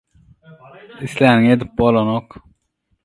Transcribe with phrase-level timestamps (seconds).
[1.07, 2.39] isläniňi edip bolanok